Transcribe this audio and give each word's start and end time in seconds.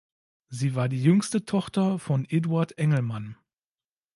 Sie 0.49 0.73
war 0.73 0.89
die 0.89 0.99
jüngste 1.03 1.45
Tochter 1.45 1.99
von 1.99 2.25
Eduard 2.27 2.75
Engelmann. 2.79 3.37